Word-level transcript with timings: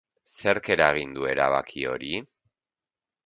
Zerk 0.29 0.69
eragin 0.75 1.11
du 1.17 1.27
erabaki 1.33 1.85
hori? 1.91 2.11